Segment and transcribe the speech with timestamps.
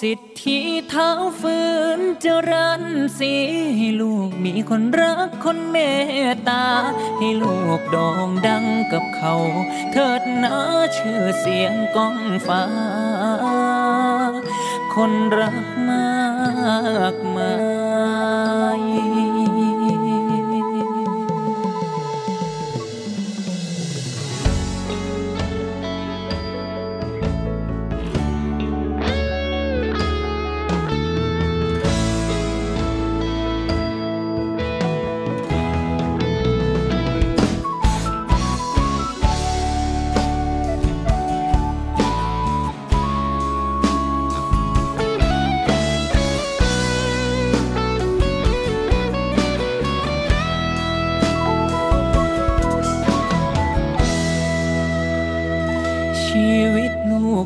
[0.00, 1.58] สิทธิเท้าฝื
[1.98, 2.82] นเจริญ
[3.18, 3.32] สี
[3.76, 5.76] ให้ลูกมีคนรักคนเม
[6.30, 6.66] ตตา
[7.18, 9.34] ให้ลูกดองดังกับเขา
[9.92, 10.56] เถิดนะ
[10.96, 12.16] ชื่อเสียงก้อง
[12.46, 12.64] ฟ้า
[14.94, 15.56] คนรัก
[15.88, 16.18] มา
[17.14, 17.83] กมาย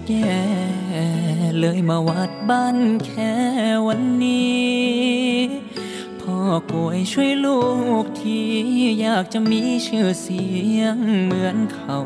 [0.08, 0.42] แย่
[1.58, 3.34] เลยมาวัดบ้านแค่
[3.86, 5.38] วันนี้
[6.20, 6.38] พ่อ
[6.72, 7.60] กวยช่วยลู
[8.02, 8.40] กที
[9.00, 10.46] อยากจะมีชื่อเสี
[10.78, 11.98] ยงเหมือนเขา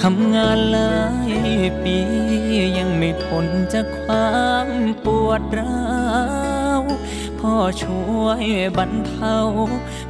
[0.00, 0.98] ทำงานหลา
[1.30, 1.32] ย
[1.82, 1.98] ปี
[2.78, 4.68] ยังไม่พ้นจากความ
[5.04, 5.88] ปวดร้า
[6.80, 6.82] ว
[7.40, 8.44] พ่อช่วย
[8.76, 9.36] บรรเทา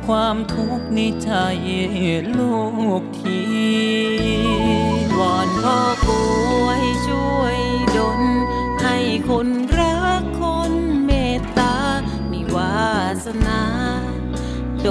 [0.06, 1.30] ความทุกข์ในใจ
[2.38, 2.58] ลู
[3.00, 3.40] กที
[5.18, 6.20] วอนพ่อป่
[6.64, 7.58] วยช่วย
[7.96, 8.22] ดล
[8.82, 8.96] ให้
[9.28, 10.72] คนรักคน
[11.04, 11.76] เมตตา
[12.30, 12.84] มีวา
[13.24, 13.62] สนา
[14.82, 14.88] โด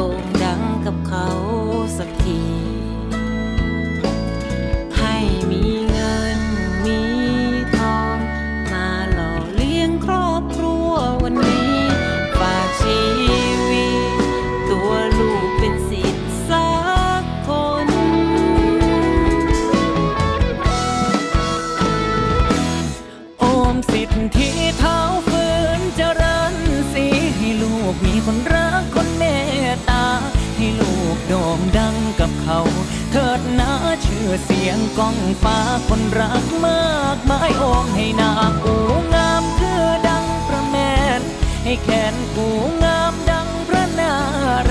[34.65, 35.57] สียงก้องฟ้า
[35.89, 38.31] คนรักมากมายโอมให้นา
[38.63, 38.75] กู
[39.13, 40.75] งามคือดังพระแม
[41.19, 41.21] น
[41.63, 42.47] ให้แขนกู
[42.83, 44.13] งามดังพระนา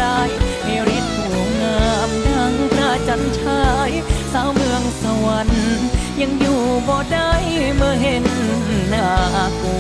[0.01, 0.31] ราย
[0.65, 3.91] ให้ฤทธิ์กูงามดังพระจันทร์ชาย
[4.33, 5.81] สาวเมืองสวรรค์
[6.21, 7.31] ยังอยู่บ่ได้
[7.77, 8.25] เมื่อเห็น
[8.89, 9.09] หน้า
[9.61, 9.75] กู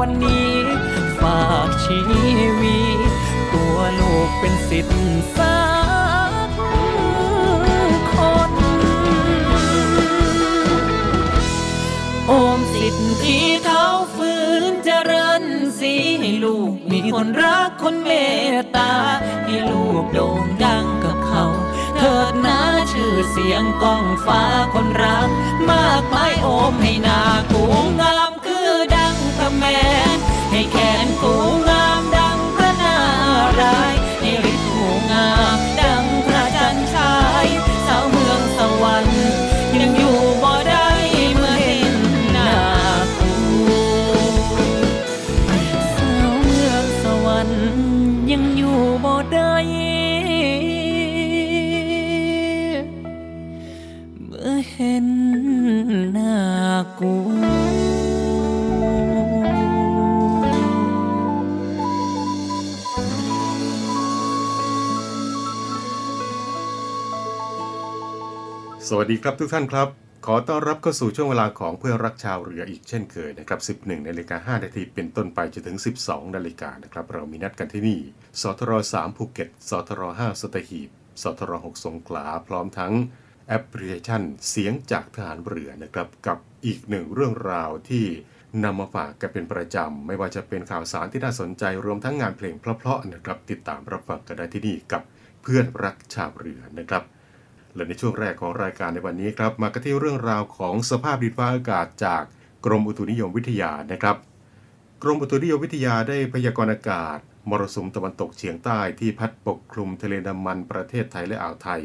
[0.00, 0.54] วันนี้
[1.20, 1.98] ฝากชี
[2.60, 3.10] วิต
[3.52, 5.58] ตัวลูกเป็นสิทธิ์สั
[6.46, 6.48] ก
[8.12, 8.14] ค
[8.50, 8.52] น
[12.26, 14.32] โอมสิทธิเท้าฝื
[14.62, 15.42] นเจริญ
[15.78, 18.12] สีให้ลูกมีคนรักคนเม
[18.54, 18.92] ตตา
[19.44, 21.44] ให้ลูกโด่งดังกับเขา
[21.96, 22.60] เถิดนะ
[22.92, 24.42] ชื่อเสียงก้องฟ้า
[24.74, 25.28] คนรัก
[25.70, 27.20] มากมายโอมให้นา
[27.52, 27.64] กู
[28.00, 28.29] งาม
[30.60, 31.59] นให้
[68.92, 69.88] สวัสดีครับทุกท่านครับ
[70.26, 78.00] ขอต้อนรับเข้าสู่ช่วงเวลาของเพื่อนรักชาวเรืออีกเช่นเคยนะครับ 11นาฬิกา5นาทีเป็นต้นไปจนถึง 12นาฬิกานะครับ เรามีนัดกันที่นี่
[78.40, 80.90] สทร3ภูเก็ต สทร5สัตหีบ
[81.22, 82.92] สทร6สงขลา พร้อมทั้ง
[83.48, 88.04] แอปพลิเคชันเสียงจากทหารเรือนะครับ กับอีกหนึ่งเรื่องราวที่
[88.64, 95.02] นำมาฝากกันเป็นประจำ ไม่ว่าจะเป็นข่าวสารที่น่าสนใจรวมทั้งงานเพลงเพราะๆนะครับ ติดตามรับฟังกันได้ที่นี่กับ
[95.42, 97.04] เพื่อนรักชาวเรือนะครับ
[97.74, 102.22] และในช่วงแรกของรายการในวันนี้ครับมากันที่เรื่องราวของสภาพดินฟ้าอากาศจาก
[102.64, 104.16] กรมอุตุนิยมวิทยานะครับ
[105.02, 107.18] กรมอุตุนิยมวิทยาได้พยากรณ์อากาศ
[107.50, 111.82] มรสุมตะวันตกเฉียงใต้ที่พัดปกคลุมทะเลน้ำมันประเทศไทยและอ่าวไทย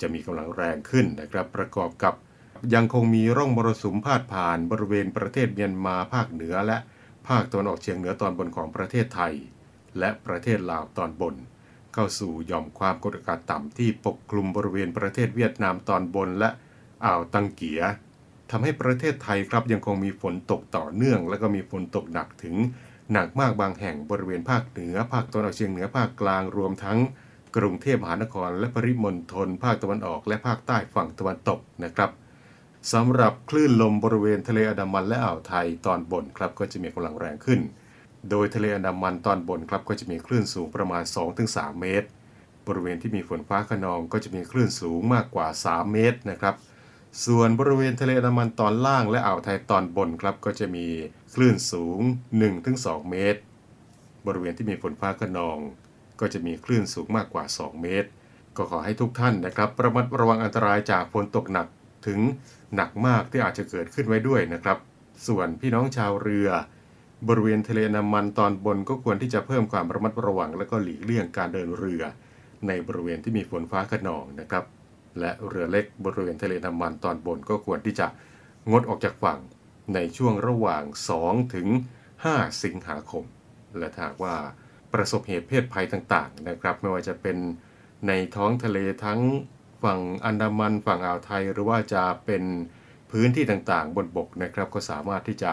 [0.00, 2.14] จะมีกำลังแรงขึ้นนะครับประกอบกับ
[2.74, 6.78] ยังคงมีร่องมรสุมพาดผ่านบริเวณประเทศเมียนมาภาคเหนือและ
[7.28, 9.34] ภาคตะวันออกเฉียงเหนือตอนบนของประเทศไทย
[9.98, 11.34] และประเทศลาวตอนบน
[12.00, 16.50] เข้าสู่หย่อมความกดอากาศต่ำที่ปกคลุมบริเวณประเทศเวียดนามตอนบนและ
[17.04, 17.80] อ่าวตังเกีย
[18.50, 22.54] ทำให้ประเทศไทยครับยังคงมีฝนตกต่อเนื่อง และก็มีฝนตกหนักถึง
[23.12, 26.98] หนักมากบางแห่งบริเวณภาคเหนือ ภาคตะวันออกเฉียงเหนือภาคกลางรวมทั้ง
[27.56, 32.10] กรุงเทพมหานคร และปริมณฑลภาคตะวันออก และภาคใต้ฝั่งตะวันตกนะครับ
[32.92, 37.62] สำหรับคลื่นลมบริเวณทะเลอันดามันและอ่าวไทยตอนบนครับก็จะมีกำลังแรงขึ้น
[38.30, 41.02] โดยทะเลอันดามันตอนบนครับก็จะมีคลื่นสูงประมาณ
[41.42, 42.08] 2-3 เมตร
[42.66, 46.54] บริเวณที่มีฝนฟ้าขนองก็จะมีคลื่นสูงมากกว่า 3 เมตรนะครับ
[47.26, 50.86] ส่วนบริเวณทะเลอันดามันตอนล่างและอ่าวไทยตอนบนครับก็จะมี
[51.34, 52.00] คลื่นสูง
[52.54, 53.40] 1-2 เมตร
[54.26, 55.58] บริเวณที่มีฝนฟ้าขนอง
[56.20, 58.08] ก็จะมีคลื่นสูงมากกว่า 2 เมตร
[58.56, 61.66] ก็ขอให้ทุกท่านนะครับระมัดระวังอันตรายจากฝนตกหนัก
[62.06, 62.18] ถึง
[62.74, 64.78] หนักมากที่อาจจะเกิดขึ้นไว้ด้วยนะครับ
[65.26, 66.48] ส่วนพี่น้องชาวเรือ
[67.26, 72.02] บริเวณทะเลน้ำมันตอนบนก็ควรที่จะเพิ่มความระมัดระวัง และก็หลีกเลี่ยงการเดินเรือ
[72.68, 74.64] ในบริเวณที่มีฝนฟ้าขนองนะครับ
[75.20, 78.06] และเรือเล็กบริเวณทะเลน้ำมันตอนบนก็ควรที่จะ
[78.70, 79.38] งดออกจากฝั่ง
[79.94, 80.82] ในช่วงระหว่าง
[81.18, 81.68] 2 ถึง
[82.16, 83.24] 5 สิงหาคม
[83.78, 84.34] และถ้าหากว่า
[84.92, 87.36] ประสบเหตุเพศภัยต่างๆนะครับ ไม่ว่าจะเป็น
[88.06, 89.20] ในท้องทะเลทั้ง
[89.82, 92.44] ฝั่งอันดามันฝั่งอ่าวไทย หรือว่าจะเป็น
[93.10, 95.52] พื้นที่ต่างๆ บนบกนะครับ ก็สามารถที่จะ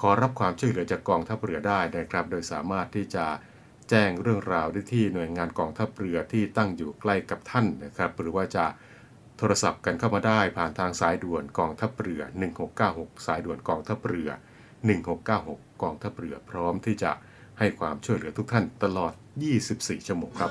[0.00, 3.26] ขอรับความช่วยเหลือจากกองทัพเรือได้นะครับ โดยสามารถที่จะ
[3.90, 8.64] แจ้งเรื่องราวได้ที่หน่วยงานกองทัพเรือที่ตั้งอยู่ใกล้กับท่านนะครับ หรือว่าจะ
[9.38, 12.22] โทรศัพท์กันเข้ามาได้ผ่านทางสายด่วนกองทัพเรือ
[12.74, 14.30] 1696 สายด่วนกองทัพเรือ
[15.06, 17.12] 1696 กองทัพเรือพร้อมที่จะ
[17.58, 19.12] ให้ความช่วยเหลือทุกท่านตลอด
[19.60, 20.50] 24 ชั่วโมงครับ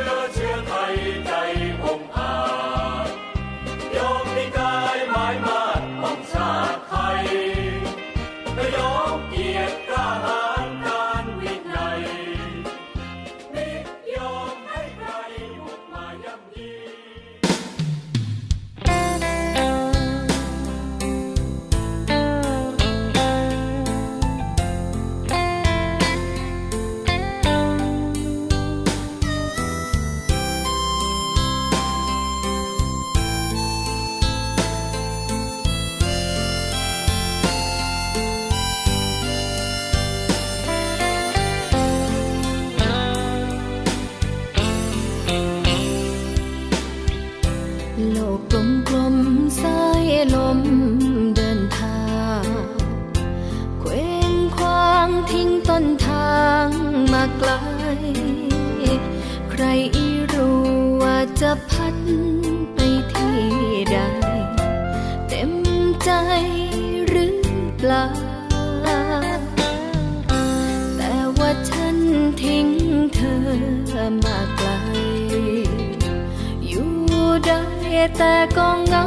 [78.23, 79.05] แต่ก็เงา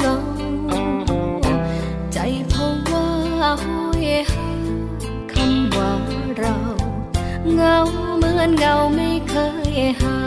[0.00, 0.16] เงา
[2.12, 2.18] ใจ
[2.48, 3.06] เพราะว่า
[3.62, 4.48] ห้อยหา
[5.32, 5.90] คำว่า
[6.38, 6.56] เรา
[7.54, 7.76] เงา
[8.18, 9.34] เหมือนเงาไม่เค
[9.74, 10.18] ยหา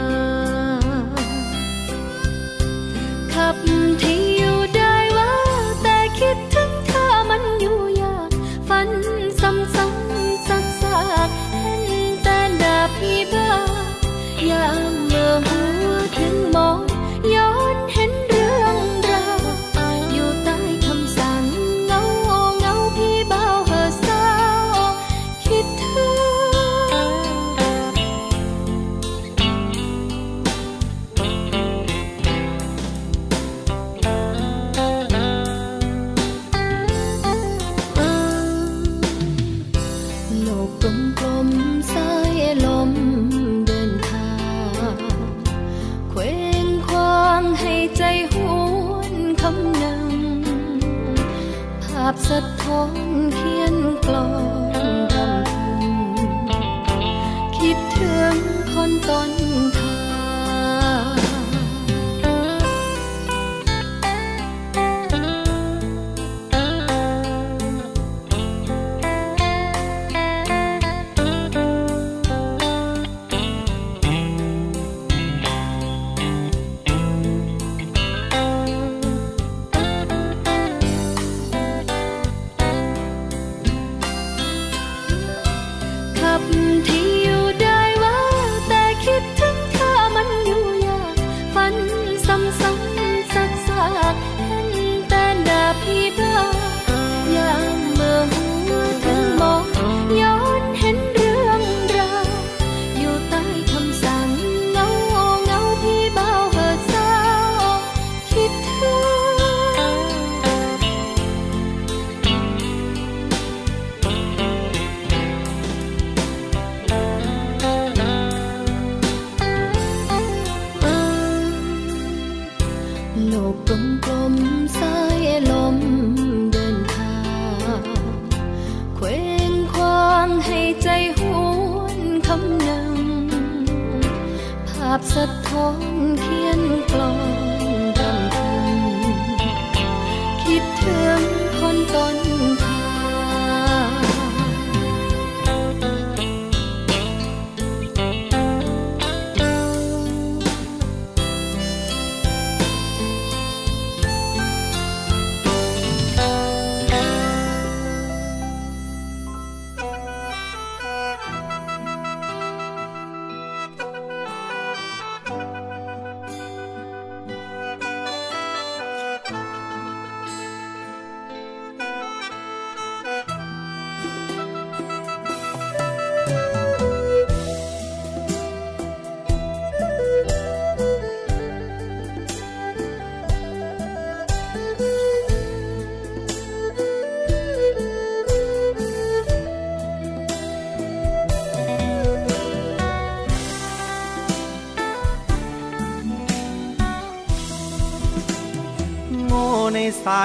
[3.32, 3.56] ขับ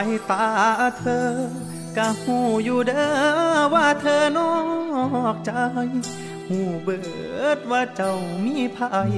[0.02, 0.46] ายตา
[1.00, 1.28] เธอ
[1.98, 4.54] กะหูอยู่เด้อว่าเธอนอ
[5.34, 5.52] กใจ
[6.48, 7.00] หูเบิ
[7.58, 8.14] ดว่าเจ้า
[8.46, 9.14] มีภัย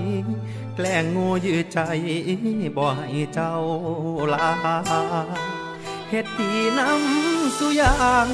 [0.76, 1.80] แกล้งโง่ยืดใจ
[2.78, 3.56] บ่ให้เจ้า
[4.34, 4.52] ลา
[6.10, 8.28] เฮ็ดดีน้ำสุยาง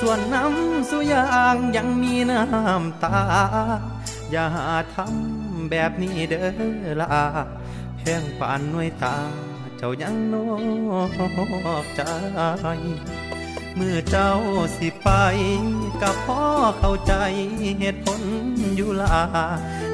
[0.00, 3.20] ส่วนน้ำสุยางยังมีน้ำตา
[4.32, 4.46] อย่า
[4.94, 7.08] ทำแบบนี้เด้อละ
[7.98, 9.16] แพงปานหน่วยตา
[9.84, 12.02] จ้ายังนอกใจ
[13.76, 14.32] เมื่อเจ้า
[14.76, 15.08] สิไป
[16.02, 16.44] กับพ่อ
[16.78, 17.14] เข้าใจ
[17.78, 18.22] เหตุผล
[18.76, 19.20] อยู่ลา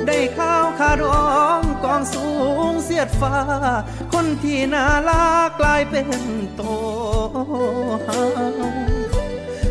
[0.06, 1.30] ได้ข้าวคารอ
[1.61, 2.26] งกองสู
[2.70, 3.37] งเสียดฟ้า
[4.12, 6.09] คนที่น่ารักกลายเป็น
[6.56, 6.62] โต
[8.04, 8.20] เฮา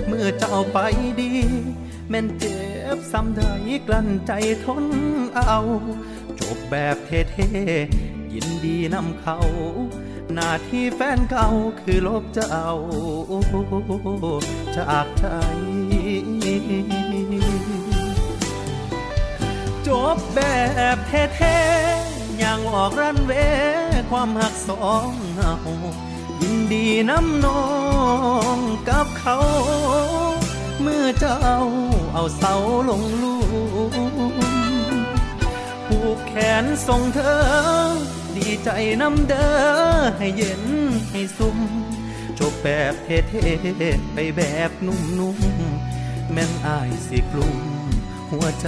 [0.07, 0.77] เมื่อเจ้าไป
[1.19, 1.31] ดี
[2.09, 2.57] แม่นเจ็
[2.95, 3.41] บซ้ำใด
[3.87, 4.31] กลั้นใจ
[4.65, 4.85] ทน
[5.35, 5.59] เอา
[6.39, 9.37] จบแบบเท่ๆยินดีนำเขา
[10.35, 12.71] หน้าที่แฟนเก่าคือลบจะเจ้า
[14.75, 15.25] จากใจ
[19.87, 20.39] จบแบ
[20.95, 23.31] บเท่ๆอย่างออกรันเว
[24.09, 25.53] ความหักสองเฮา
[26.41, 27.63] ยินดีน้ำนอ
[28.55, 28.57] ง
[28.89, 29.37] กับเขา
[30.81, 31.43] เมื่อเจ้า
[32.13, 32.55] เอาเสา
[32.89, 33.35] ลงลู
[33.91, 33.95] ม
[35.87, 36.33] ผูกแข
[36.63, 37.39] นส่งเธอ
[38.39, 38.69] ดีใจ
[39.01, 39.51] น้ำเด้อ
[40.17, 40.63] ให้เย็น
[41.11, 41.57] ให้ซุ่ม
[42.39, 47.57] จบแบบเท่ๆไปแบบนุ่มๆแม่นอายสิกลุ่ม
[48.31, 48.67] หัวใจ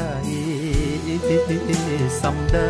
[2.21, 2.69] สำเด้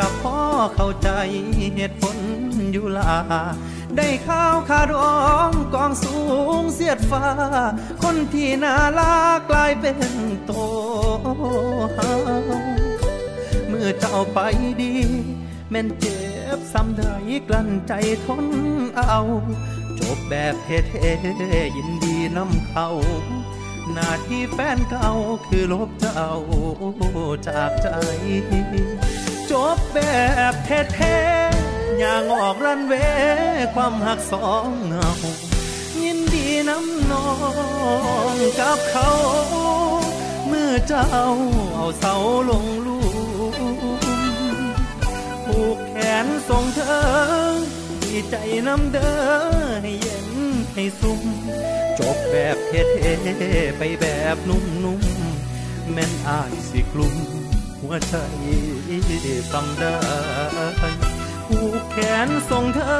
[0.00, 0.40] กับพ่อ
[0.74, 1.10] เข้าใจ
[1.74, 2.16] เหตุผล
[2.72, 3.14] อยู่ลา
[3.96, 5.10] ได้ข้าวขาดอ
[5.48, 6.16] งกองสู
[6.60, 7.26] งเสียดฟ้า
[8.02, 9.14] คนที่น่าลา
[9.50, 9.98] กลายเป็น
[10.46, 10.52] โต
[11.94, 12.12] เฮา
[13.68, 14.38] เมื่อเจ้าไป
[14.82, 14.94] ดี
[15.70, 16.18] แม่นเจ็
[16.56, 17.14] บซ้ำได้
[17.48, 17.92] กลั้นใจ
[18.24, 18.46] ทน
[18.96, 19.20] เอา
[19.98, 22.88] จบแบบเท่ๆยินดีน้ำเขา
[23.92, 25.10] หน้าที่แฟนเก่า
[25.46, 26.26] คือลบเจ้า
[27.48, 27.88] จากใจ
[29.52, 29.98] จบแบ
[30.52, 32.94] บเท่ๆอย่างออกรันเว
[33.74, 35.10] ความหักสองเงา
[36.02, 37.28] ยินดีน้ำนอ
[38.34, 39.12] งกับเขา
[40.46, 41.08] เมื่อเจ้า
[41.74, 42.16] เอาเสา
[42.50, 42.98] ลงลู
[45.46, 47.00] ผูกแขนส่งเธอ
[48.02, 49.18] ดีใจน้ำเด้อ
[49.82, 50.28] ให้เย็น
[50.74, 51.22] ให้สุ่ม
[51.98, 57.39] จบแบบเท่ๆไปแบบนุ่มๆแม่นอายสิกลุ่ม
[57.90, 58.16] วใจ
[59.52, 59.96] สำได้
[61.46, 62.98] ผูกแขนส่งเธอ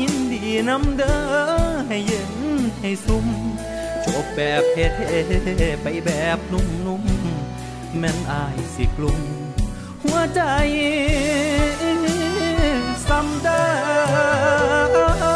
[0.00, 1.22] ยินดีน้ำเด้อ
[1.88, 2.32] ให้เย็น
[2.80, 3.26] ให้สุ่ม
[4.04, 9.18] จบแบบเท่ๆไปแบบนุ่มๆแม่นอายสิกลุ่ม
[10.02, 10.42] หัวใจ
[13.08, 15.35] สำได้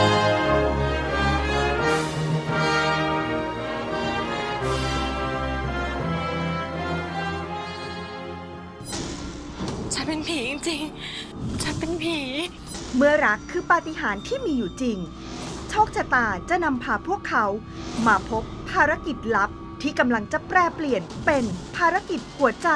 [13.05, 14.97] มื่อรักคือปาฏิหาริย์ที่มีอยู่จริง
[15.69, 17.45] โชคชะตาจะนำพาพวกเขา
[18.07, 19.49] มาพบภารกิจลับ
[19.81, 21.43] ที่กำลังจะแปรเปลี่ยนเป็น
[21.77, 22.69] ภารกิจหัวใจ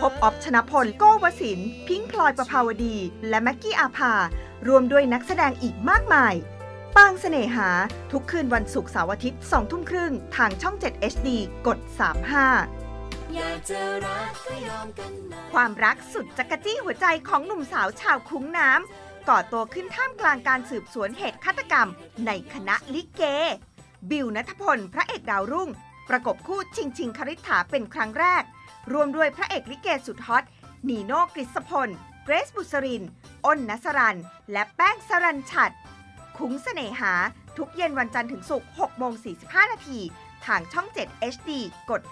[0.00, 2.96] พบออฟชนะพล โก้วสิน พิงค์พลอยประภาวดี
[3.28, 4.14] และแม็กกี้อาภา
[4.68, 6.34] รวมด้วยนักแสดงอีกมากมาย
[6.96, 7.68] ปางเสน่หา
[8.12, 11.28] ทุกคืนวันศุกร์เสาร์อาทิตย์2ทุ่มครึ่ง ทางช่อง 7 HD
[11.66, 11.78] กด
[12.34, 12.83] 35
[13.34, 15.12] อยากจะรักก็ยอมกัน
[15.52, 21.88] ความรักสุดจักรจี้หัวใจของหนุ่มสาวชาวคุ้งน้ำก่อตัวขึ้นท่ามกลางการสืบสวนเหตุฆาตกรรม
[22.26, 23.22] ในคณะลิเก
[24.10, 25.70] บิวนัทพล พระเอกดาวรุ่ง
[26.08, 28.42] ประกบคู่ชิงชิงคริษฐาเป็นครั้งแรก
[28.92, 30.44] รวมด้วยพระเอกลิเกสุดฮอต
[30.88, 31.88] นีโน่กฤษพล
[32.24, 33.02] เกรซบุษริน
[33.44, 34.18] อ้นนัสรัน
[34.52, 35.72] และแป้งสรันฉัด
[36.38, 37.12] คุ้งเสน่หา
[37.56, 40.00] ทุกเย็นวันจันทร์ถึงศุกร์6โมง45 นาที
[40.46, 41.50] ทางช่อง 7 HD
[41.90, 42.02] กด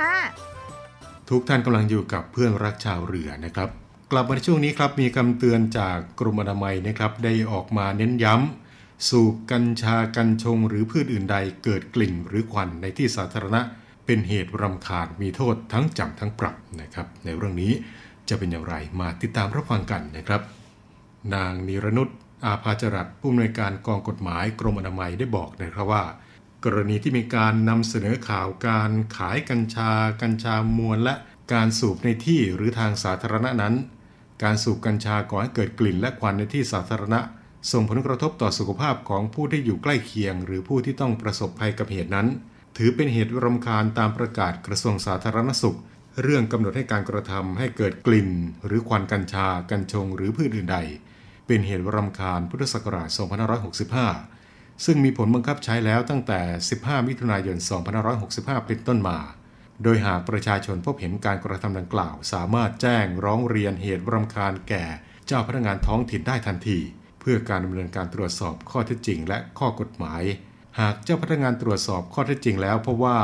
[0.00, 0.57] 35
[1.28, 3.68] ทุกท่านกำลังอยู่กับเพื่อนรักชาวเรือนะครับ
[4.12, 13.60] กลับมาในช่วงนี้ครับมีคำเตือนจากกรมอนามัยนะครับ ได้ออกมาเน้นย้ำ สูบกัญชากัญชง หรือพืชอื่นใดเกิดกลิ่นหรือควันในที่สาธารณะ
[14.06, 17.72] เป็นเหตุรำคาญมีโทษทั้งจำทั้งปรับนะครับ ในเรื่องนี้
[18.28, 20.42] จะเป็นอย่างไรมาติดตามรับฟังกันนะครับ
[21.34, 22.08] นางนิรนุช
[22.44, 26.04] อาภาจรัตผู้อำนวยการกองกฎหมายกรมอนามัยได้บอกนะครับว่า
[26.64, 29.90] กรณีที่มีการนำเสนอข่าวการขายกัญชา
[30.22, 31.14] กัญชามวลและ
[31.52, 33.74] การสูบในที่หรือทางสาธารณะนั้น
[34.42, 37.20] การสูบกัญชาก่อให้เกิดกลิ่นและควันในที่สาธารณะ
[37.72, 42.28] ส่งผลกระทบต่อสุขภาพของผู้ที่อยู่ใกล้เคียง หรือผู้ที่ต้องประสบภัยกับเหตุนั้น
[42.76, 45.78] ถือเป็นเหตุรำคาญตามประกาศกระทรวงสาธารณสุข
[46.22, 48.30] เรื่องกำหนดให้การกระทำให้เกิดกลิ่น
[48.66, 50.78] หรือควันกัญชา กัญชง หรือพืชอื่นใด
[51.46, 53.08] เป็นเหตุรำคาญพุทธศักราช
[53.74, 54.37] 2565
[54.84, 56.40] ซึ่งมีผลบังคับใช้แล้วตั้งแต่
[56.74, 57.56] 15 มิถุนายน
[58.12, 59.18] 2565 เป็นต้นมา
[59.82, 64.84] โดยหากประชาชนพบเห็นการกระทำดังกล่าว สามารถแจ้งร้องเรียนเหตุรำคาญแก่
[65.26, 66.78] เจ้าพนักงานท้องถิ่นได้ทันที
[67.20, 70.22] เพื่อการดำเนินการตรวจสอบข้อเท็จจริง และข้อกฎหมาย
[70.80, 73.18] หากเจ้าพนักงานตรวจสอบข้อเท็จจริงแล้วเพราะว่า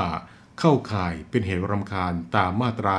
[0.60, 2.96] เข้าข่ายเป็นเหตุรำคาญตามมาตรา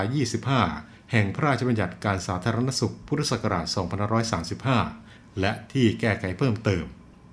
[0.53, 3.65] 25 แห่งพระราชบัญญัติการสาธารณสุขพุทธศักราช
[4.91, 6.85] 2535 และที่แก้ไขเพิ่มเติม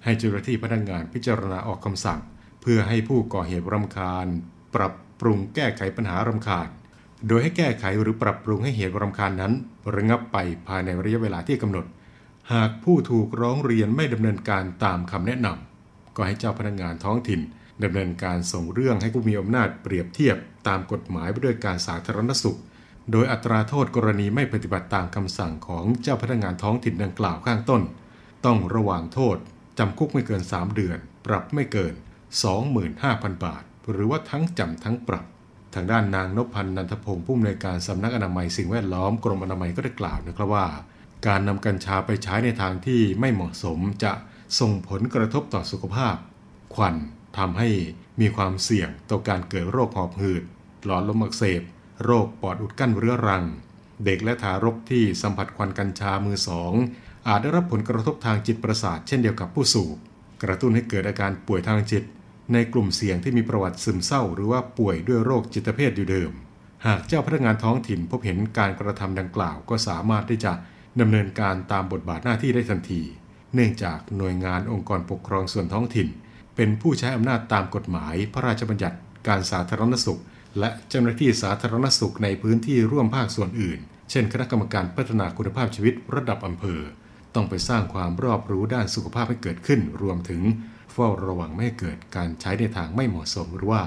[0.04, 2.20] ให้เจ้าหน้าที่พนักงานพิจารณาออกคำสั่ง
[2.62, 4.26] เพื่อให้ผู้ก่อเหตุรำคาญ
[4.74, 6.68] ปรับปรุงแก้ไขปัญหารำคาญ
[7.28, 9.52] โดยให้แก้ไขหรือปรับปรุงให้เหตุรำคาญนั้น
[9.94, 10.36] ระงับไป
[10.68, 11.86] ภายในระยะเวลาที่กำหนด
[12.52, 17.40] หากผู้ถูกร้องเรียนไม่ดำเนินการตามคำแนะนำก็ให้เจ้าพนักงานท้องถิ่น
[17.84, 20.36] ดำเนินการส่งเรื่องให้ผู้มีอำนาจเปรียบเทียบ
[20.68, 22.58] ตามกฎหมายด้วยการสาธารณสุข
[23.12, 27.82] โดยอัตราโทษกรณีไม่ปฏิบัติตามคำสั่งของเจ้าพนักงานท้องถิ่นดังกล่าวข้างต้น
[28.44, 29.36] ต้องระหว่างโทษ
[29.78, 31.94] จำคุกไม่เกิน 3 เดือน ปรับไม่เกิน
[32.68, 35.24] 25,000 บาท หรือว่าทั้งจำทั้งปรับ
[35.74, 40.66] ทางด้านนางนพันธ์นันทพงศ์ผู้อำนวยการสำนักอนามัยสิ่งแวดล้อมกรมอนามัยก็ได้กล่าวนะครับว่า
[41.26, 44.12] การนำกัญชาไปใช้ในทางที่ไม่เหมาะสมจะ
[44.60, 46.16] ส่งผลกระทบต่อสุขภาพ
[46.74, 46.96] ควัน
[47.38, 47.68] ทำให้
[48.20, 50.42] มีความเสี่ยงต่อการเกิดโรคหอบหืด
[50.84, 51.62] หลอดลมอักเสบ
[52.04, 53.44] โรคปอดอุดกั้นเรื้อรัง
[54.04, 56.72] เด็กและทารกที่สัมผัสควันกัญชามือสอง
[57.28, 59.96] อาจได้รับผลกระทบทางจิตประสาทเช่นเดียวกับผู้สูบ
[60.42, 62.04] กระตุ้นให้เกิดอาการป่วยทางจิต
[62.52, 66.30] ในกลุ่มเสี่ยงที่มีประวัติซึมเศร้า หรือว่าป่วยด้วยโรคจิตเภทอยู่เดิม
[66.86, 70.52] หากเจ้าพนักงานท้องถิ่นพบเห็นการกระทำดังกล่าว ก็สามารถที่จะ
[71.00, 73.02] ดำเนินการตามบทบาทหน้าที่ได้ทันที
[73.54, 76.08] เนื่องจากหน่วยงานองค์กรปกครองส่วนท้องถิ่น
[76.56, 78.96] เป็นผู้ใช้อำนาจตามกฎหมาย พระราชบัญญัติ
[79.28, 80.20] การสาธารณสุข
[80.58, 83.78] และเจ้าหน้าที่สาธารณสุขในพื้นที่ร่วมภาคส่วนอื่น
[84.10, 86.80] เช่น คณะกรรมการพัฒนาคุณภาพชีวิตระดับอำเภอ
[87.34, 90.42] ต้องไปสร้างความรอบรู้ด้านสุขภาพให้เกิดขึ้น รวมถึง
[90.92, 93.82] เฝ้าระวังไม่ให้เกิดการใช้ในทางไม่เหมาะสมหรือว่า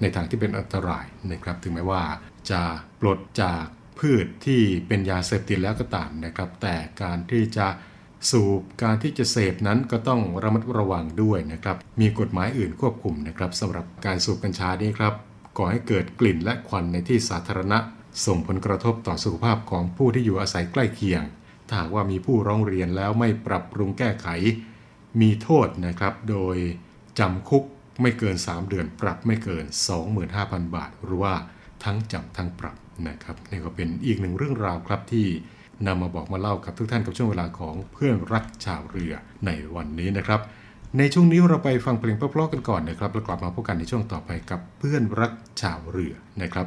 [0.00, 2.02] ในทางที่เป็นอันตรายนะครับ ถึงแม้ว่า
[2.50, 2.62] จะ
[3.00, 3.64] ปลดจาก
[3.98, 7.66] พืชที่เป็นยาเสพติดแล้วก็ตามนะครับ แต่การที่จะ
[8.30, 15.14] สูบการที่จะเสพนั้นก็ต้องระมัดระวังด้วยนะครับ มีกฎหมายอื่นควบคุมนะครับสำหรับการสูบกัญชานี้ครับ
[15.58, 17.78] ก่อให้เกิดกลิ่นและควันในที่สาธารณะ
[18.26, 21.22] ส่งผลกระทบต่อสุขภาพของผู้ที่อยู่อาศัยใกล้เคียง
[21.70, 24.28] ถ้าหากว่ามีผู้ร้องเรียนแล้วไม่ปรับปรุงแก้ไข
[25.20, 26.56] มีโทษนะครับ โดย
[27.18, 27.64] จำคุก
[28.00, 29.64] ไม่เกิน 3 เดือน ปรับไม่เกิน
[30.20, 31.34] 25,000 บาท หรือว่า
[31.84, 32.76] ทั้งจำทั้งปรับ
[33.08, 35.26] นะครับนี่ก็เป็นอีกหนึ่งเรื่องราวครับที่
[35.86, 39.12] นำมาบอกมาเล่ากับทุกท่านกับช่วงเวลาของเพื่อนรักชาวเรือ
[39.46, 40.40] ในวันนี้นะครับ
[40.98, 46.66] ในช่วงนี้เราไปฟังเพลงเพราะๆกันก่อนนะครับแล้วกลับมาพบกันในช่วงต่อไปกับเพื่อนรักชาวเรือนะครับ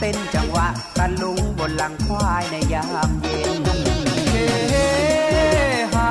[0.00, 3.62] เต้นจังหวะตะลุงบนหลังควายในยามเย็น
[4.30, 4.34] เฮ
[5.94, 6.10] ฮา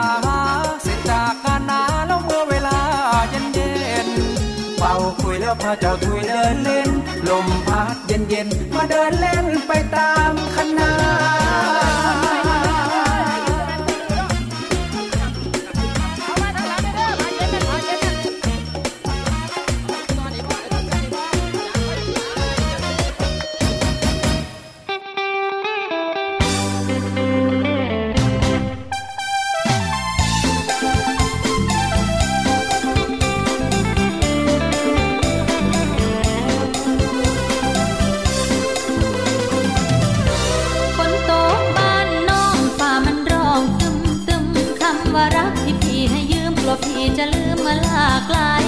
[0.83, 2.79] เสร็จจากกันนาแล้วเมื่อเวลา
[3.29, 3.71] เย็นเย็
[4.05, 4.07] น
[4.77, 6.89] เป่าคุยแล้วพาเจ้าถุยเดินเล่น
[7.29, 9.71] ลมพัดเย็นเย็นมาเดินเล่นไป
[45.15, 48.58] ว่ารักที่พี่ให้ยืมกลัวพี่จะลืมมาลากลา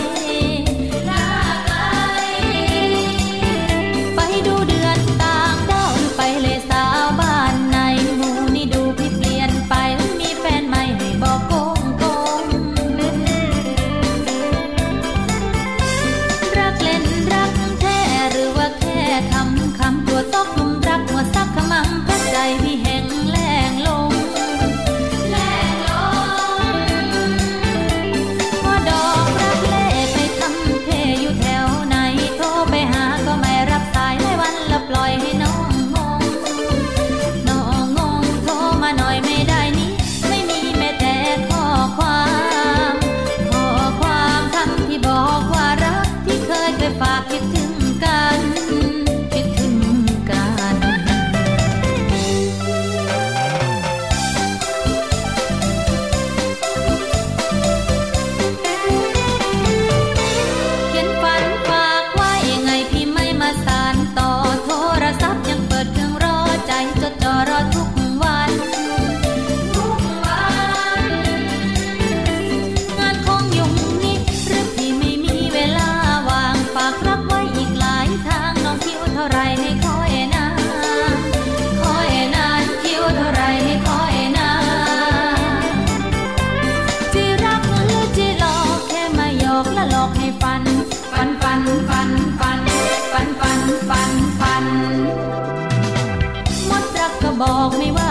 [97.41, 98.11] บอกไม่ว่า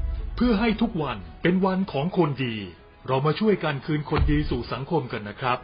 [0.43, 2.55] พื่อให้ทุกวันเป็นวันของคนดี
[3.07, 5.57] เรามาช่วยกันคืนคนดีสู่สังคมกันนะครับ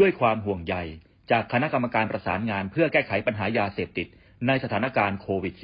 [0.00, 0.74] ด้วยความห่วงใย
[1.30, 4.06] จากคณะกรรมการประสานงานเพื่อแก้ไขปัญหายาเสพติด
[4.46, 5.54] ในสถานการณ์โควิด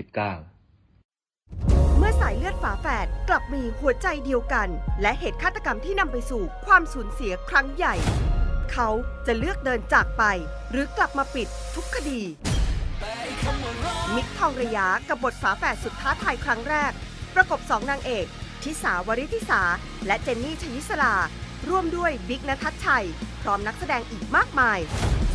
[0.75, 4.69] -19 เมื่อสายเลือดฝาแฝดกลับมีหัวใจเดียวกัน
[5.03, 7.95] และเหตุฆาตกรรมที่นำไปสู่ความสูญเสียครั้งใหญ่
[8.73, 8.89] เขา
[9.27, 10.25] จะเลือกเดินจากไป
[10.71, 12.23] หรือกลับมาปิดทุกคดี
[14.15, 16.93] มิตรทองระยะกับบทฝาแฝดสุดท้าทายครั้งแรก
[17.35, 18.27] ประกบสองนางเอก
[18.63, 19.63] ทิสาวริทิสา
[20.07, 21.15] และเจนนี่ชยิสลา
[21.69, 23.07] ร่วมด้วยบิ๊กนทัชชัย
[23.43, 24.79] พร้อมนักแสดงอีกมากมาย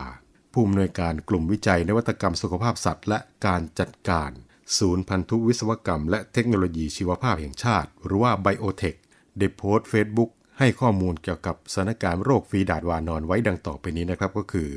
[0.53, 4.31] ผู้อำนวยการกลุ่มวิจัยนวัตกรรมสุขภาพสัตว์ และการจัดการ
[4.79, 8.95] ศูนย์พันธุวิศวกรรม และเทคโนโลยีชีวภาพแห่งชาติ หรือว่าไบโอเทค
[9.39, 14.71] ได้โพสต์เฟซบุ๊กให้ข้อมูลเกี่ยวกับสถานการณ์โรคฝีดาดวานอนไว้ดังต่อไปนี้นะครับก็คือ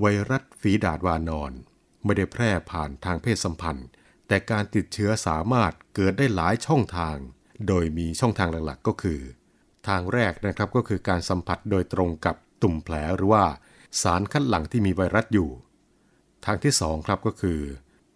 [0.00, 1.52] ไวรัสฝีดาดวานอน
[2.04, 3.88] ไม่ได้แพร่ผ่านทางเพศสัมพันธ์
[4.30, 7.16] แต่การติดเชื้อสามารถเกิดได้หลายช่องทาง
[7.68, 9.20] โดยมีช่องทางหลักๆ ก็คือ
[9.88, 13.44] ทางแรกนะครับก็คือการสัมผัสโดยตรงกับตุ่มแผลหรือว่า
[14.02, 15.50] สารคัดหลั่งที่มีไวรัสอยู่
[16.44, 17.60] ทางที่สองครับก็คือ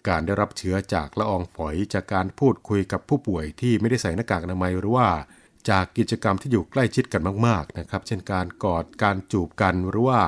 [0.08, 5.08] การได้รับเชื้อจากละอองฝอยจากการพูดคุยกับผู้ป่วยที่ไม่ได้ใส่หน้ากากอนามัยหรือว่า
[5.70, 10.20] จากกิจกรรมที่อยู่ใกล้ชิดกันมากๆนะครับ เช่นการกอด การจูบกันหรือว่า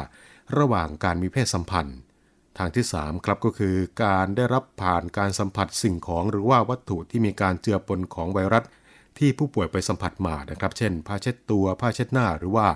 [0.58, 1.98] ระหว่างการมีเพศสัมพันธ์
[2.58, 8.64] ทางที่3ครับก็คือการได้รับผ่านการสัมผัสสิ่งของ หรือว่าวัตถุที่มีการเจือปนของไวรัส
[9.18, 12.68] ที่ผู้ป่วยไปสัมผัสมานะครับ เช่น ผ้าเช็ดตัว ผ้าเช็ดหน้า หรือว่า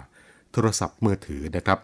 [0.52, 1.78] โทรศัพท์มือถือนะครับ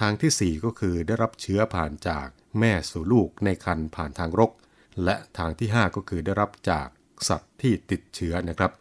[0.00, 2.26] ทางที่ 4 ก็คือได้รับเชื้อผ่านจาก
[2.58, 4.52] แม่สู่ลูกในคันผ่านทางรก
[5.04, 6.88] และทางที่ 5 ก็คือได้รับจาก
[7.28, 8.72] สัตว์ที่ติดเชื้อนะครับ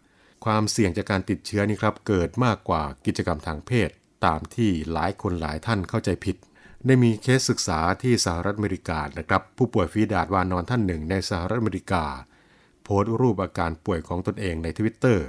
[0.46, 3.90] ความเสี่ยงจากการติดเชื้อนี่ครับเกิดมากกว่ากิจกรรมทางเพศ
[4.26, 6.38] ตามที่หลายคนหลายท่านเข้าใจผิด
[6.88, 12.06] ได้มีเคสศึกษาที่สหรัฐอเมริกานะครับ ผู้ป่วยฟีดาดวานอนท่านหนึ่งในสหรัฐอเมริกา
[12.84, 15.28] โพสต์รูปอาการป่วยของตนเองในทวิตเตอร์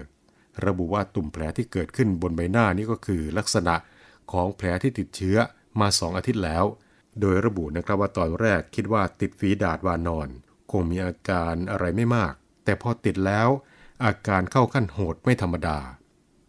[0.67, 3.75] ระบุว่าตุ่มแผลที่เกิดขึ้นบนใบหน้านี่ก็คือลักษณะ
[4.33, 5.37] ของแผลที่ติดเชื้อ
[5.81, 6.65] มาสองอาทิตย์แล้ว
[7.21, 10.29] โดยระบุนะครับว่าตอนแรกคิดว่าติดฝีดาดวานอน
[10.73, 12.35] คงมีอาการอะไรไม่มาก
[12.65, 13.49] แต่พอติดแล้ว
[14.05, 15.79] อาการเข้าขั้นโหดไม่ธรรมดา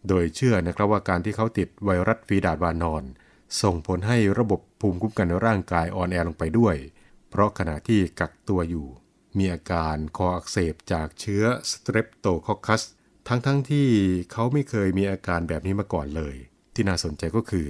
[0.08, 3.02] โดยเชื่อนะครับว่าการที่เขาติดไวรัสฝีดาดวานอน
[3.62, 6.76] ส่งผลให้ระบบภูมิคุ้มกันร่างกายอ่อนแอลงไปด้วย
[7.30, 8.86] เพราะขณะที่กักตัวอยู่
[9.38, 12.82] มีอาการคออักเสบจากเชื้อสเตรปโตคอคัส
[13.28, 13.88] ทั้งๆทที่
[14.32, 16.34] เขาไม่เคยมีอาการแบบนี้มาก่อนเลย
[16.74, 17.66] ที่น่าสนใจก็คือ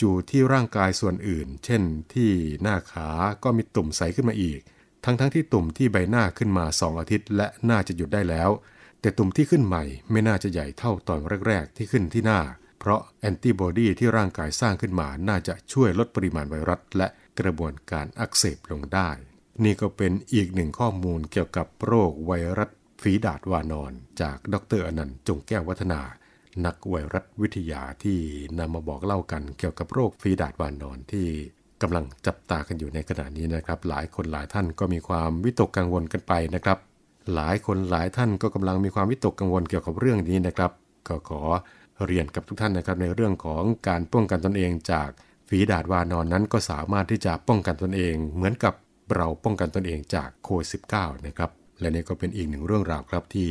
[0.00, 1.82] จู่ๆที่ร่างกายส่วนอื่น เช่น
[2.14, 2.30] ที่
[2.62, 3.08] หน้าขา
[3.44, 4.60] ก็มีตุ่มใสขึ้นมาอีก
[5.04, 8.50] ทั้งๆทที่ตุ่มที่ใบหน้าขึ้นมา2อาทิตย์ และน่าจะหยุดได้แล้ว
[9.00, 12.40] แต่ตุ่มที่ขึ้นใหม่ไม่น่าจะใหญ่เท่าตอนแรก ๆ ที่ขึ้นที่หน้า
[12.86, 17.08] เพราะแอนติบอดีที่ร่างกายสร้างขึ้นมาน่าจะช่วยลดปริมาณไวรัส และ
[17.40, 19.10] กระบวนการอักเสบลงได้
[19.64, 22.70] นี่ก็เป็นอีกหนึ่งข้อมูลเกี่ยวกับโรคไวรัส
[23.02, 26.00] ฝีดาดวานอน จากดรอนันต์จงแก้ววัฒนา
[26.64, 28.18] นักไวรัสวิทยาที่
[28.58, 31.26] นำมาบอกเล่ากันเกี่ยวกับโรคฝีดาดวานอนที่
[31.82, 36.78] กำลังจับตากันอยู่ในขณะนี้นะครับ หลายคนหลายท่านก็มีความวิตกกังวลกันไปนะครับ
[37.34, 40.72] หลายคนหลายท่านก็กำลังมีความวิตกกังวลเกี่ยวกับเรื่องนี้นะครับ
[41.08, 41.42] ก็ขอ
[42.06, 45.08] เรียนกับทุกท่านนะครับในเรื่องของการป้องกันตนเองจาก
[45.48, 48.74] ฝีดาดวานอนนั้นก็สามารถที่จะป้องกันตนเอง เหมือนกับ
[49.14, 53.48] เราป้องกันตนเองจากโควิด -19 นะครับและนี่ก็เป็นอีกหนึ่งเรื่องราวครับที่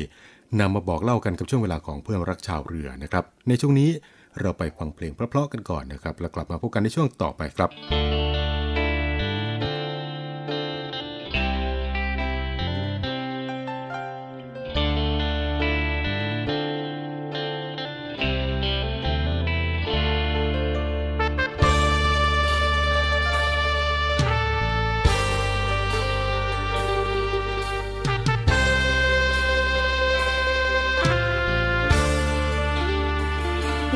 [0.59, 3.89] นำมาบอกเล่ากันกับช่วงเวลาของเพื่อนรักชาวเรือนะครับ ในช่วงนี้
[4.41, 7.69] เราไปฟังเพลงเพราะๆกันก่อนนะครับ แล้วกลับมาพบกันในช่วงต่อไปครับ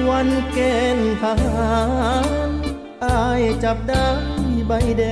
[0.10, 0.60] วันเก
[0.98, 1.74] ณฑ์ทหา
[2.48, 2.50] ร
[3.06, 4.10] อายจับได้
[4.68, 5.04] ใบแด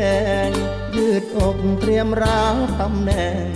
[0.48, 0.50] ง
[0.96, 3.52] ยืดอกเตรียมรับตำแหน่ง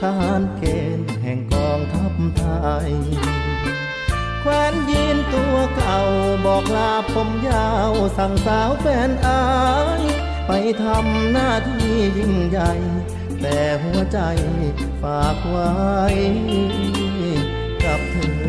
[0.00, 0.62] ทหารเก
[0.98, 2.44] ณฑ์แห่งกองทัพไท
[2.88, 2.92] ย
[4.40, 5.98] แควนยีนตัวเก่า
[6.44, 9.44] บอกลาผมยาวสั่งสาวแฟนอา
[10.00, 10.02] ย
[10.46, 10.52] ไป
[10.82, 12.72] ทำหน้าที่ยิ่งใหญ่
[13.40, 14.18] แต่หัวใจ
[15.02, 15.70] ฝากไว้
[17.84, 18.39] กับเธอ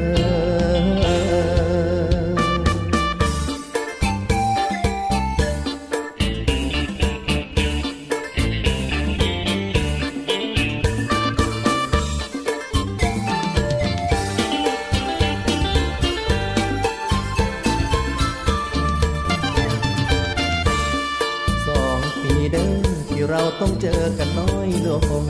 [24.92, 25.26] อยลง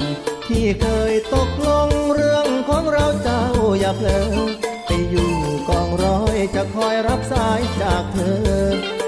[0.48, 3.44] ที่เคยตกลงเรื่องของเราเจ้า
[3.80, 4.50] อย่าเพลิน
[4.86, 5.32] ไปอยู่
[5.70, 8.18] กองร้อยจะคอยรับสายจากเธ
[8.98, 9.01] อ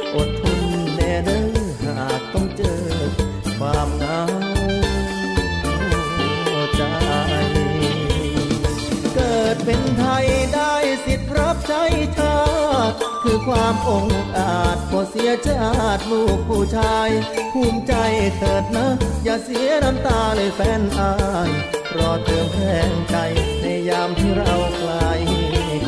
[13.47, 14.05] ความอง
[14.37, 17.09] อาจพอเสียชาติลูกผู้ชาย
[17.53, 17.93] ภูมิใจ
[18.37, 18.87] เถิดนะ
[19.23, 21.13] อย่าเสียน้ำตาเลยแฟนอา
[21.47, 21.49] ย
[21.95, 23.15] รอเติมแรงใจ
[23.61, 24.91] ในยามที่เราไกล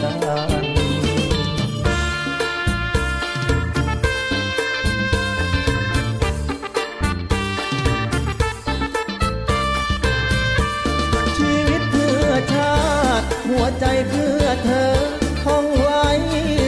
[0.02, 0.12] กั
[0.62, 0.66] น
[11.38, 12.76] ชีวิตเพื่อชา
[13.20, 14.94] ติหัวใจเพื่อเธอ
[15.44, 16.06] ท่องไว้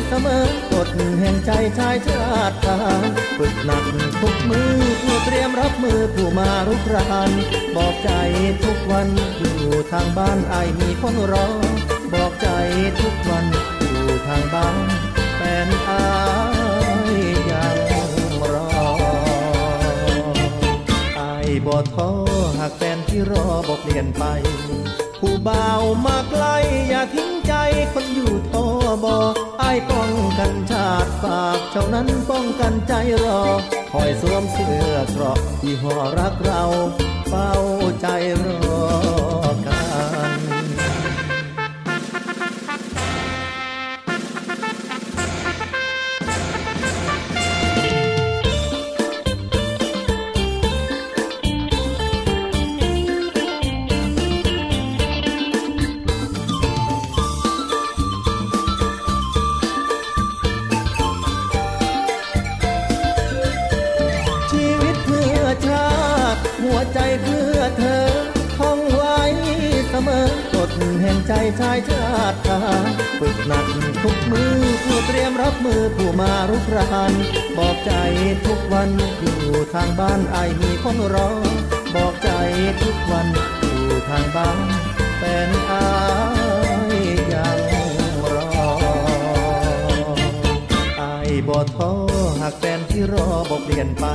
[0.09, 3.03] เสมอ กฎแห่งใจชายชาติทาร
[3.37, 3.85] ฝึกหนัก
[4.21, 7.31] ทุกมือเพื่อเตรียมรับมือผู้มารุกราน
[7.75, 8.11] บอกใจ
[8.63, 9.07] ทุกวัน
[9.39, 9.57] อยู่
[9.91, 11.47] ทางบ้านไอมีคนรอ
[12.13, 12.49] บอกใจ
[13.01, 13.45] ทุกวัน
[13.79, 14.77] อยู่ทางบ้าน
[15.35, 16.05] แฟนอา
[17.11, 17.13] ย
[17.51, 17.77] ยัง
[18.53, 18.69] รอ
[21.15, 21.21] ไอ
[21.65, 22.09] บ่ท้อ
[22.59, 24.23] หากแฟนที่รอบอกเปลี่ยนไป
[25.19, 26.45] ผู้บ่าวมาไกล
[26.89, 27.36] อย่าทิ้ง
[27.93, 28.65] คนอยู่ทอ
[29.03, 29.17] บอ
[29.59, 32.93] ไอ้ป้องกันชาติฝากเจ้านั้นป้องกันใจ
[33.25, 33.41] รอ
[33.91, 36.63] คอยสวมเสื้อเกราะที่ห่อรักเรา
[37.29, 37.51] เฝ้า
[38.01, 38.07] ใจ
[38.43, 38.85] รอ
[39.65, 39.76] กัน
[71.27, 72.59] ใจชายชาติทา
[73.19, 73.65] ฝึกหนัก
[74.03, 77.13] ทุกมือเพื่อเตรียมรับมือผู้มารุกราน
[77.57, 77.93] บอกใจ
[78.45, 79.39] ทุกวันอยู่
[79.73, 81.29] ทางบ้านไอมีคนรอ
[81.95, 82.29] บอกใจ
[82.81, 83.27] ทุกวัน
[83.59, 84.57] อยู่ทางบ้าน
[85.17, 85.85] แฟนอา
[86.93, 86.95] ย
[87.33, 87.59] ยัง
[88.33, 88.49] รอ
[90.97, 91.03] ไอ
[91.47, 91.91] บ่ท้อ
[92.41, 94.05] หากแฟนที่รอบอกเปลี่ยนไป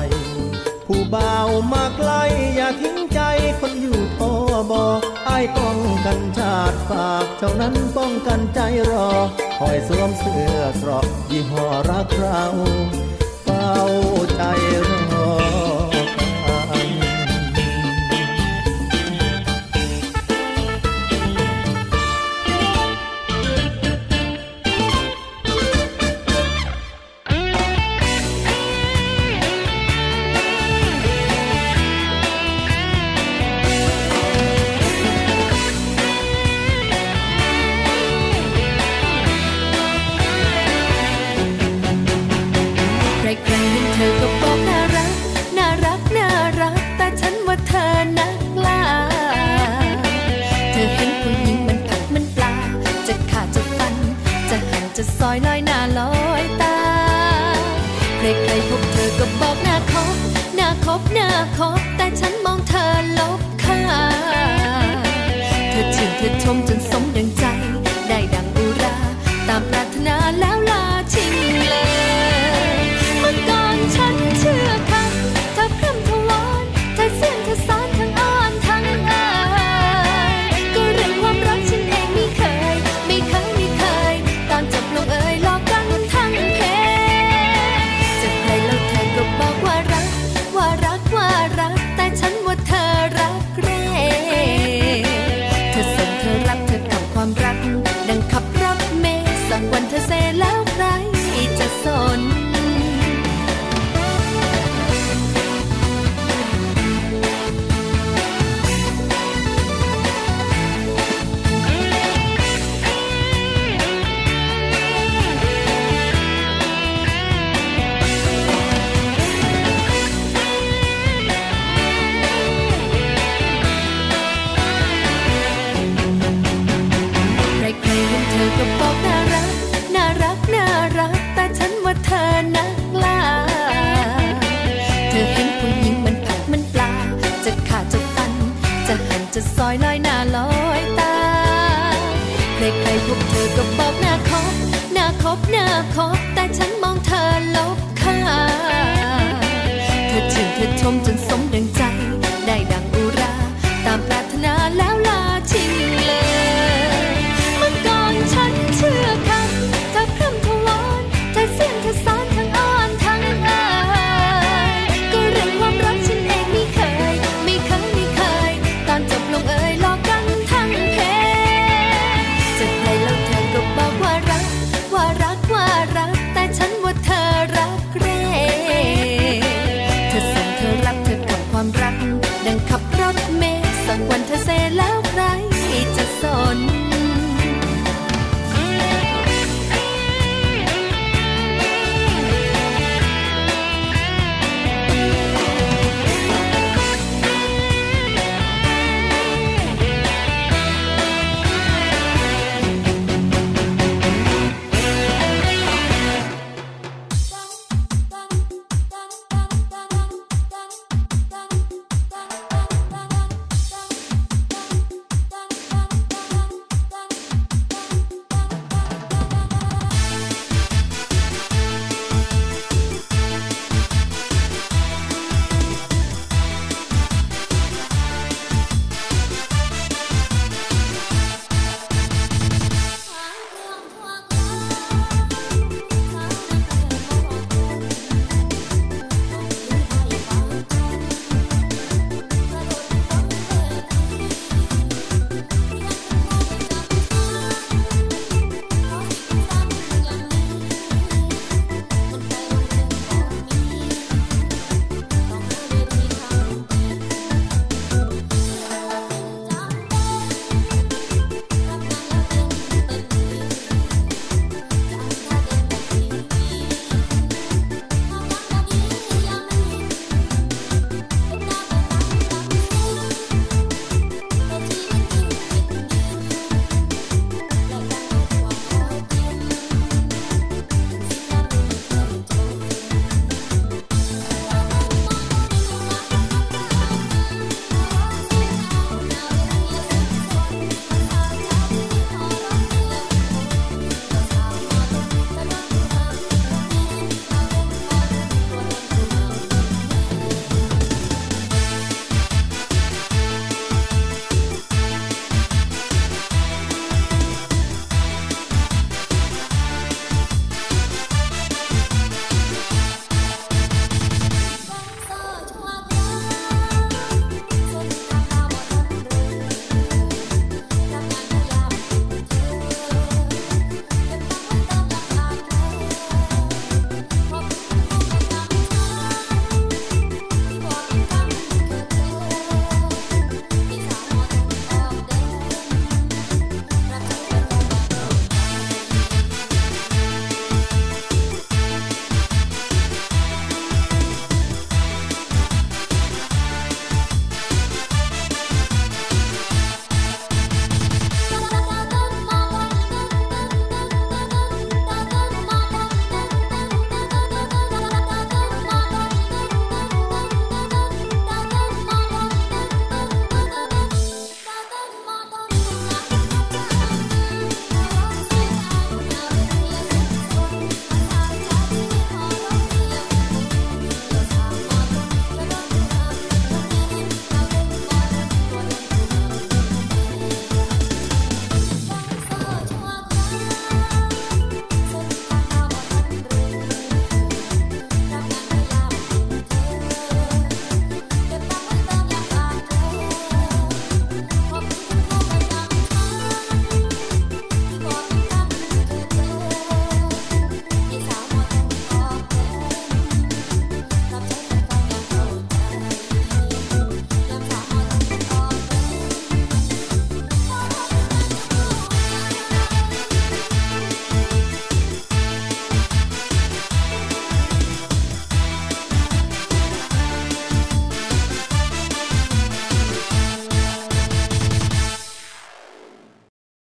[1.15, 2.11] บ่าวมาไกล
[2.55, 3.21] อย่าทิ้งใจ
[3.61, 4.31] คนอยู่พอ
[4.71, 4.85] บอ
[5.27, 8.61] ไอป้องกันชาติฝากเจ้านั้นป้องกันใจ
[8.91, 9.11] รอ
[9.59, 12.45] คอยสวมเสื้อเกราะยี่ห้อรักเรา
[13.45, 13.73] เฝ้า
[14.37, 14.43] ใจ
[14.85, 15.12] รอ